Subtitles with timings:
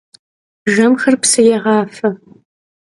[0.73, 2.09] Jjemxer psı yêğafe!